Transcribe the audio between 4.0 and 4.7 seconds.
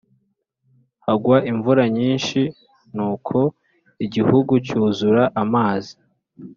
igihugu